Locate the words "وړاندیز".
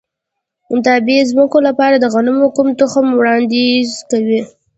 3.15-3.89